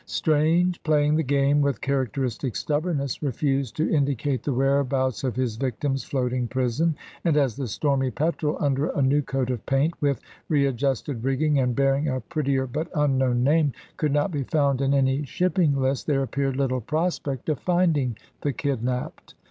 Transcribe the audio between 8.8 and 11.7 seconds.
a new coat of paint, with readjusted rigging